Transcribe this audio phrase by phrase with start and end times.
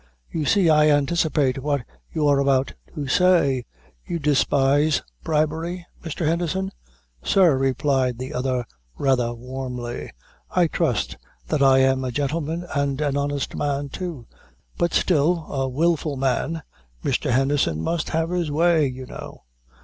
[0.31, 3.65] You see I anticipate what you are about to say;
[4.03, 6.25] you despise bribery, Mr.
[6.25, 6.71] Henderson?"
[7.21, 8.65] "Sir," replied the other,
[8.97, 10.09] rather warmly,
[10.49, 11.17] "I trust
[11.49, 14.25] that I am a gentleman and an honest man, too."
[14.75, 16.63] "But still, a wilful man,
[17.03, 17.29] Mr.
[17.29, 19.43] Henderson must have his way, you know.